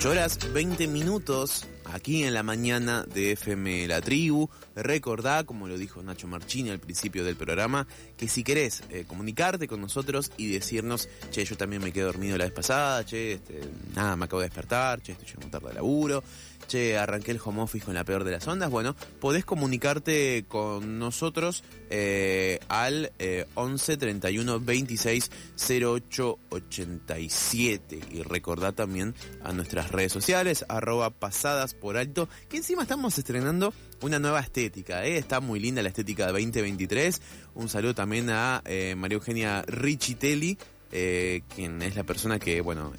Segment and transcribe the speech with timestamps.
[0.00, 4.48] 8 horas 20 minutos aquí en la mañana de FM La Tribu.
[4.74, 7.86] Recordá, como lo dijo Nacho Marchini al principio del programa,
[8.16, 12.38] que si querés eh, comunicarte con nosotros y decirnos, che, yo también me quedé dormido
[12.38, 13.60] la vez pasada, che, este,
[13.94, 16.22] nada, me acabo de despertar, che, estoy llegando tarde de laburo,
[16.66, 20.98] che, arranqué el home office con la peor de las ondas, bueno, podés comunicarte con
[20.98, 25.30] nosotros eh, al eh, 11 31 26
[25.82, 32.82] 08 87 y recordá también a nuestras redes sociales, arroba pasadas por alto, que encima
[32.82, 35.16] estamos estrenando una nueva estética, ¿eh?
[35.16, 37.20] está muy linda la estética de 2023,
[37.54, 40.58] un saludo también a eh, María Eugenia Richitelli,
[40.92, 42.92] eh, quien es la persona que, bueno,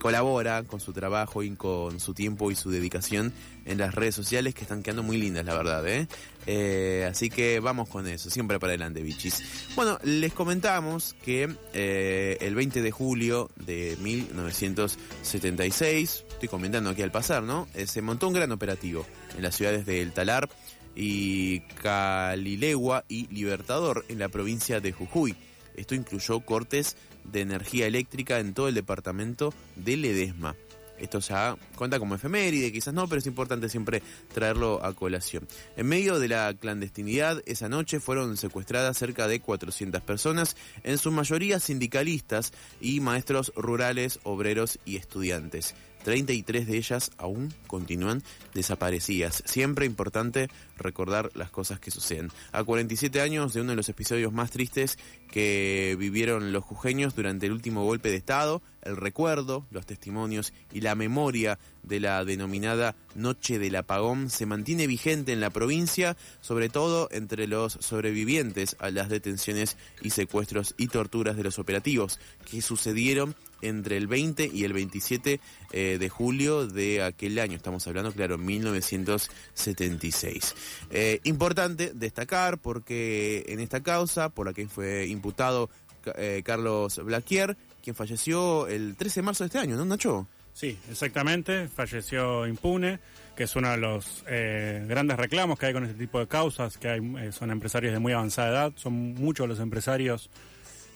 [0.00, 3.32] colabora con su trabajo y con su tiempo y su dedicación
[3.64, 5.86] en las redes sociales que están quedando muy lindas, la verdad.
[5.86, 6.08] ¿eh?
[6.46, 9.42] Eh, así que vamos con eso, siempre para adelante, bichis.
[9.76, 17.12] Bueno, les comentamos que eh, el 20 de julio de 1976, estoy comentando aquí al
[17.12, 17.68] pasar, ¿no?
[17.74, 20.48] Eh, se montó un gran operativo en las ciudades de El Talar
[20.96, 25.36] y Calilegua y Libertador en la provincia de Jujuy.
[25.76, 26.96] Esto incluyó cortes
[27.30, 30.56] de energía eléctrica en todo el departamento de Ledesma.
[31.00, 34.02] Esto ya cuenta como efeméride, quizás no, pero es importante siempre
[34.34, 35.48] traerlo a colación.
[35.76, 41.10] En medio de la clandestinidad, esa noche fueron secuestradas cerca de 400 personas, en su
[41.10, 45.74] mayoría sindicalistas y maestros rurales, obreros y estudiantes.
[46.02, 48.22] 33 de ellas aún continúan
[48.54, 49.42] desaparecidas.
[49.46, 52.30] Siempre importante recordar las cosas que suceden.
[52.52, 54.98] A 47 años de uno de los episodios más tristes
[55.30, 60.80] que vivieron los jujeños durante el último golpe de Estado, el recuerdo, los testimonios y
[60.80, 66.68] la memoria de la denominada Noche del Apagón se mantiene vigente en la provincia, sobre
[66.68, 72.18] todo entre los sobrevivientes a las detenciones y secuestros y torturas de los operativos
[72.50, 75.40] que sucedieron entre el 20 y el 27
[75.72, 77.56] eh, de julio de aquel año.
[77.56, 80.54] Estamos hablando, claro, 1976.
[80.90, 85.70] Eh, importante destacar porque en esta causa, por la que fue imputado
[86.16, 90.26] eh, Carlos Blaquier, quien falleció el 13 de marzo de este año, ¿no, Nacho?
[90.52, 92.98] Sí, exactamente, falleció impune,
[93.36, 96.88] que es uno de los grandes reclamos que hay con este tipo de causas, que
[96.88, 100.28] hay, son empresarios de muy avanzada edad, son muchos los empresarios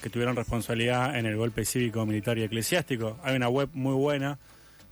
[0.05, 3.19] que tuvieron responsabilidad en el golpe cívico, militar y eclesiástico.
[3.23, 4.39] Hay una web muy buena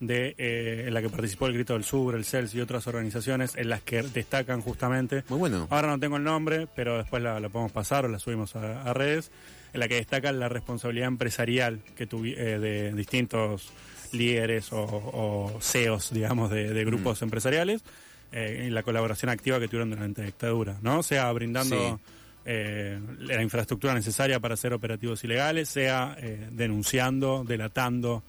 [0.00, 3.54] de eh, en la que participó el Grito del Sur, el CELS y otras organizaciones
[3.56, 5.22] en las que destacan justamente.
[5.28, 5.66] Muy bueno.
[5.68, 8.84] Ahora no tengo el nombre, pero después la, la podemos pasar o la subimos a,
[8.84, 9.30] a, redes,
[9.74, 13.70] en la que destacan la responsabilidad empresarial que tuvi, eh, de distintos
[14.12, 17.24] líderes o, o CEOs, digamos, de, de grupos mm.
[17.24, 17.84] empresariales
[18.32, 21.02] eh, en la colaboración activa que tuvieron durante la dictadura, ¿no?
[21.02, 22.02] Sea brindando sí.
[22.44, 28.24] Eh, la infraestructura necesaria para hacer operativos ilegales, sea eh, denunciando, delatando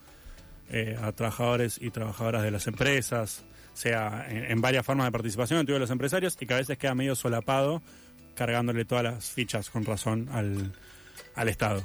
[0.70, 3.44] eh, a trabajadores y trabajadoras de las empresas,
[3.74, 7.16] sea en, varias formas de participación todos los empresarios y que a veces queda medio
[7.16, 7.82] solapado
[8.36, 10.74] cargándole todas las fichas con razón al,
[11.34, 11.84] al Estado.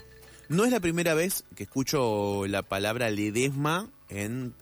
[0.50, 4.54] No es la primera vez que escucho la palabra ledesma en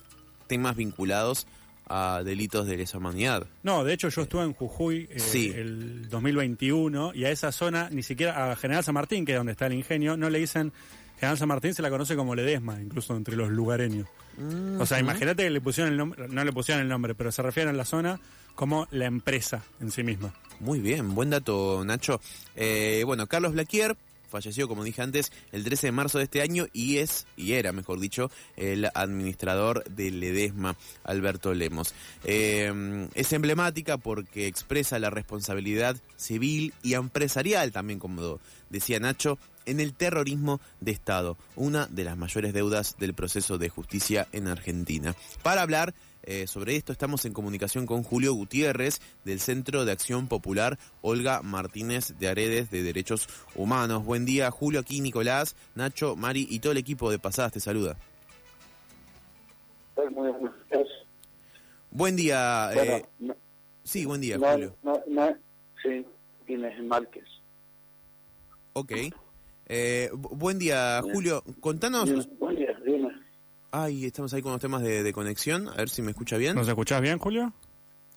[0.46, 1.46] temas vinculados
[1.88, 3.46] a delitos de lesa humanidad.
[3.62, 5.52] No, de hecho yo estuve en Jujuy eh, sí.
[5.54, 9.52] el 2021 y a esa zona, ni siquiera a General San Martín, que es donde
[9.52, 10.72] está el ingenio, no le dicen
[11.18, 14.08] General San Martín, se la conoce como Ledesma, incluso entre los lugareños.
[14.36, 14.80] Mm -hmm.
[14.80, 17.42] O sea, imagínate que le pusieron el nombre, no le pusieron el nombre, pero se
[17.42, 18.20] refieren a la zona
[18.54, 20.32] como la empresa en sí misma.
[20.60, 22.20] Muy bien, buen dato, Nacho.
[22.54, 23.96] Eh, bueno, Carlos Blaquier
[24.28, 27.72] falleció, como dije antes, el 13 de marzo de este año y es, y era,
[27.72, 31.94] mejor dicho, el administrador del Ledesma, Alberto Lemos.
[32.24, 38.40] Eh, es emblemática porque expresa la responsabilidad civil y empresarial, también como
[38.70, 43.68] decía Nacho, en el terrorismo de Estado, una de las mayores deudas del proceso de
[43.68, 45.14] justicia en Argentina.
[45.42, 45.94] Para hablar
[46.26, 51.40] eh, sobre esto estamos en comunicación con Julio Gutiérrez del Centro de Acción Popular Olga
[51.42, 54.04] Martínez de Aredes de Derechos Humanos.
[54.04, 57.96] Buen día, Julio, aquí Nicolás, Nacho, Mari y todo el equipo de Pasadas te saluda.
[61.90, 62.70] Buen día.
[62.74, 63.36] Bueno, eh, no,
[63.84, 64.76] sí, buen día, no, Julio.
[64.82, 65.36] No,
[65.82, 66.04] sí,
[66.48, 67.24] Inés Márquez.
[68.74, 68.92] Ok.
[69.68, 71.42] Eh, buen día, Julio.
[71.60, 72.28] Contanos.
[73.70, 75.68] Ay, estamos ahí con los temas de, de, conexión.
[75.68, 76.54] A ver si me escucha bien.
[76.54, 77.52] ¿Nos escuchás bien, Julio?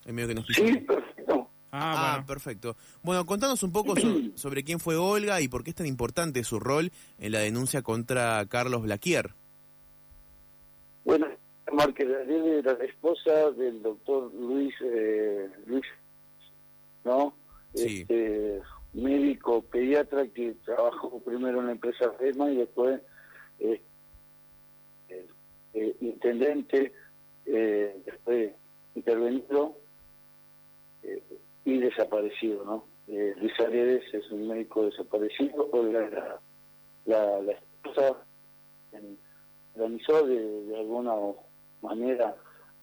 [0.05, 1.49] Es medio que nos Sí, perfecto.
[1.71, 2.25] Ah, Ah, bueno.
[2.27, 2.75] perfecto.
[3.03, 6.43] Bueno, contanos un poco so- sobre quién fue Olga y por qué es tan importante
[6.43, 9.31] su rol en la denuncia contra Carlos Blaquier.
[11.03, 11.27] Bueno,
[11.71, 15.85] Márquez era la esposa del doctor Luis, eh, Luis,
[17.03, 17.33] ¿no?
[17.73, 18.01] Sí.
[18.01, 18.61] Este,
[18.93, 22.99] médico pediatra que trabajó primero en la empresa FEMA y después
[23.59, 23.81] eh,
[25.73, 26.93] eh, intendente,
[27.45, 28.51] eh, después
[28.95, 29.75] intervenido
[31.03, 31.21] eh,
[31.65, 32.85] y desaparecido, ¿no?
[33.07, 36.39] Eh, Luis Aredes es un médico desaparecido, era
[37.05, 38.17] la, la esposa
[39.75, 41.15] organizó de, de alguna
[41.81, 42.35] manera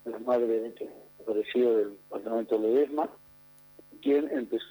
[0.05, 3.11] la madre de este desaparecido del departamento de Ledesma,
[4.01, 4.67] quien empezó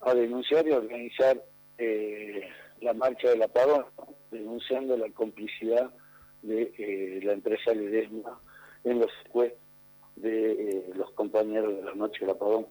[0.00, 1.42] a denunciar y a organizar
[1.78, 2.48] eh,
[2.80, 3.86] la marcha del apagón,
[4.30, 5.90] denunciando la complicidad
[6.44, 8.38] de eh, la empresa Ledesma
[8.84, 9.60] en los secuestros
[10.16, 12.66] de eh, los compañeros de la noche del apagón.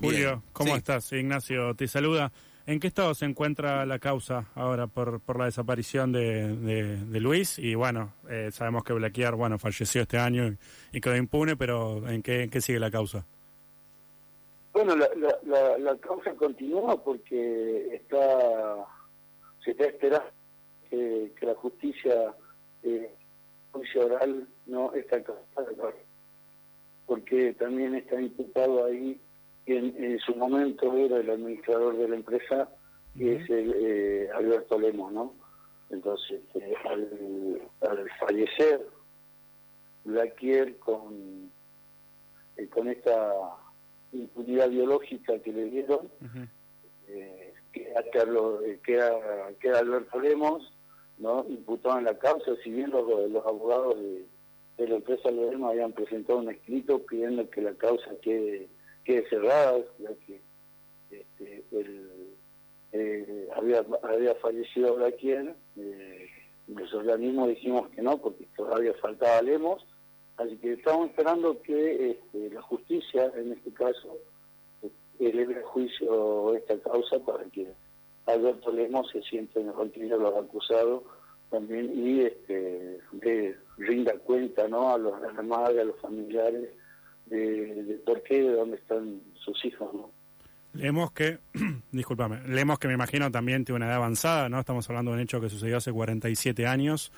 [0.00, 0.78] Julio, ¿cómo sí.
[0.78, 1.12] estás?
[1.12, 2.32] Ignacio te saluda.
[2.66, 7.20] ¿En qué estado se encuentra la causa ahora por, por la desaparición de, de- de
[7.20, 7.58] Luis?
[7.58, 10.56] Y bueno, eh, sabemos que Blaquier, bueno, falleció este año y,
[10.96, 13.26] y quedó impune, pero ¿en qué, en qué sigue la causa?
[14.72, 18.86] Bueno, la, la, la, la causa continúa porque está
[19.64, 20.30] se está esperando
[20.90, 22.34] que, que la justicia,
[22.82, 23.10] eh,
[23.72, 25.94] juicio oral, no está causada,
[27.06, 29.20] porque también está imputado ahí
[29.64, 32.68] quien en su momento era el administrador de la empresa,
[33.16, 35.34] que es el eh, Alberto Lemos, ¿no?
[35.90, 38.86] Entonces, eh, al, al fallecer
[40.04, 41.50] Blaquier con,
[42.56, 43.32] eh, con esta
[44.12, 46.08] impunidad biológica que le dieron,
[47.08, 49.12] eh, queda, Carlos, eh, queda,
[49.60, 50.72] queda Alberto Lemos,
[51.20, 51.44] ¿no?
[51.48, 53.04] imputado la causa, si bien los,
[53.46, 58.68] abogados de, la empresa Lemos habían presentado un escrito pidiendo que la causa quede,
[59.04, 60.40] quede cerrada, ya que
[61.10, 62.08] este, el,
[62.92, 66.28] eh, había, había fallecido Blaquier, eh,
[66.68, 69.86] los organismos dijimos que no, porque todavía faltaba Lemos,
[70.38, 74.16] así que estamos esperando que este, la justicia, en este caso,
[75.18, 77.66] eleve a juicio esta causa para que
[78.26, 81.02] Alberto Lemos se siente en el de los acusados
[81.50, 84.92] también y este, de, rinda cuenta ¿no?
[84.92, 85.14] a, los,
[85.44, 86.70] madre, a los familiares,
[87.26, 89.92] de, por qué, de dónde están sus hijos.
[89.92, 90.10] ¿no?
[90.72, 91.38] Leemos que,
[91.92, 94.60] discúlpame, leemos que me imagino también tiene una edad avanzada, ¿no?
[94.60, 97.12] Estamos hablando de un hecho que sucedió hace 47 años,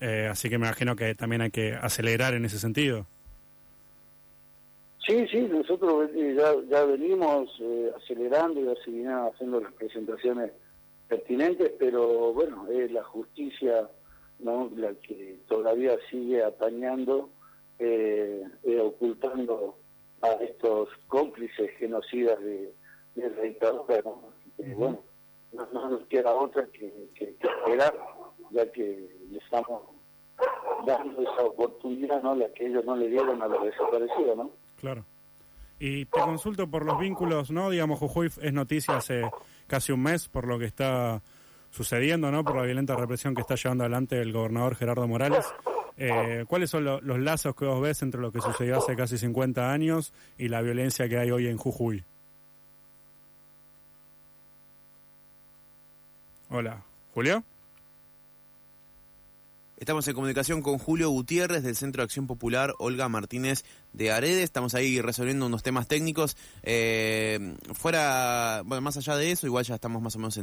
[0.00, 3.06] eh, así que me imagino que también hay que acelerar en ese sentido.
[5.08, 10.52] Sí, sí, nosotros eh, ya, ya venimos eh, acelerando y seguimos haciendo las presentaciones
[11.08, 13.88] pertinentes, pero bueno, es la justicia
[14.40, 17.30] no la que todavía sigue apañando,
[17.78, 19.78] eh, eh, ocultando
[20.20, 22.74] a estos cómplices genocidas de,
[23.14, 24.02] de la dictadura.
[24.04, 24.22] ¿no?
[24.58, 25.00] Eh, bueno,
[25.52, 27.94] no, no nos queda otra que, que- que esperar,
[28.50, 29.82] ya que le estamos
[30.86, 32.34] dando esa oportunidad, ¿no?
[32.34, 34.50] la que ellos no le dieron a los desaparecidos, ¿no?
[34.80, 35.04] Claro.
[35.80, 37.70] Y te consulto por los vínculos, ¿no?
[37.70, 39.22] Digamos, Jujuy es noticia hace
[39.66, 41.22] casi un mes por lo que está
[41.70, 42.42] sucediendo, ¿no?
[42.44, 45.44] Por la violenta represión que está llevando adelante el gobernador Gerardo Morales.
[45.96, 49.18] Eh, ¿Cuáles son lo- los lazos que vos ves entre lo que sucedió hace casi
[49.18, 52.04] 50 años y la violencia que hay hoy en Jujuy?
[56.50, 56.82] Hola,
[57.14, 57.42] Julio.
[59.78, 64.42] Estamos en comunicación con Julio Gutiérrez del Centro de Acción Popular, Olga Martínez de Arede.
[64.42, 66.36] Estamos ahí resolviendo unos temas técnicos.
[66.64, 70.36] Eh, fuera, bueno, más allá de eso, igual ya estamos más o menos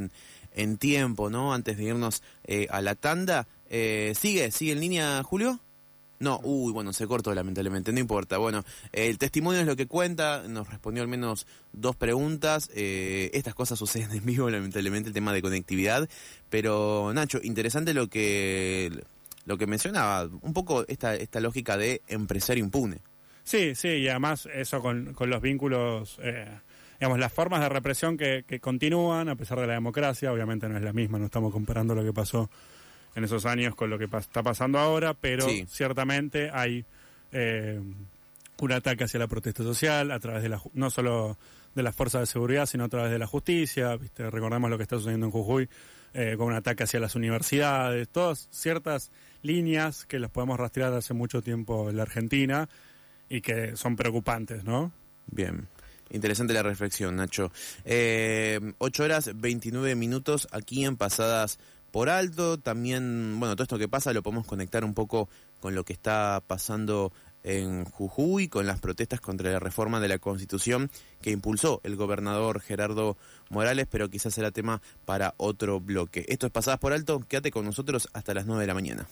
[0.54, 1.52] en, tiempo, ¿no?
[1.52, 3.46] Antes de irnos eh, a la tanda.
[3.68, 4.50] Eh, ¿Sigue?
[4.52, 5.60] ¿Sigue en línea, Julio?
[6.18, 8.38] No, uy, bueno, se cortó lamentablemente, no importa.
[8.38, 12.70] Bueno, el testimonio es lo que cuenta, nos respondió al menos dos preguntas.
[12.72, 16.08] Estas cosas suceden en vivo, lamentablemente, el tema de conectividad.
[16.48, 19.04] Pero, Nacho, interesante lo que
[19.46, 22.98] lo que mencionaba, un poco esta, esta lógica de empresario impune.
[23.44, 26.46] Sí, sí, y además eso con, con los vínculos, eh,
[26.98, 30.76] digamos, las formas de represión que, que continúan a pesar de la democracia, obviamente no
[30.76, 32.50] es la misma, no estamos comparando lo que pasó
[33.14, 35.64] en esos años con lo que pa- está pasando ahora, pero Sí.
[35.70, 36.84] ciertamente hay
[37.32, 37.80] eh,
[38.60, 41.38] un ataque hacia la protesta social a través de la, no solo
[41.74, 44.28] de las fuerzas de seguridad, sino a través de la justicia, ¿viste?
[44.30, 45.68] recordemos lo que está sucediendo en Jujuy,
[46.14, 49.10] eh, con un ataque hacia las universidades, todas ciertas
[49.46, 52.68] líneas que las podemos rastrear hace mucho tiempo en la Argentina
[53.28, 54.92] y que son preocupantes, ¿no?
[55.26, 55.68] Bien.
[56.10, 57.50] Interesante la reflexión, Nacho.
[57.84, 61.58] Eh, 8 horas 29 minutos aquí en Pasadas
[61.90, 62.58] por Alto.
[62.58, 65.28] También, bueno, todo esto que pasa lo podemos conectar un poco
[65.60, 67.12] con lo que está pasando
[67.46, 70.90] en Jujuy con las protestas contra la reforma de la Constitución
[71.22, 73.16] que impulsó el gobernador Gerardo
[73.50, 76.26] Morales, pero quizás será tema para otro bloque.
[76.28, 79.04] Esto es Pasadas por Alto, quédate con nosotros hasta las 9 de la mañana.